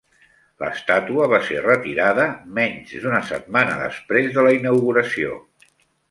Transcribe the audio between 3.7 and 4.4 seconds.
després